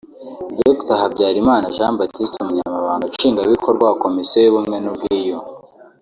Dr 0.67 0.95
Habyarimana 1.01 1.65
Jean 1.75 1.93
Baptiste 1.99 2.37
Umunyamabanga 2.39 3.09
Nshingwabikrwa 3.11 3.75
wa 3.89 3.97
Komisiyo 4.03 4.37
y’ubumwe 4.41 4.77
n’ubwiyunge 4.79 5.51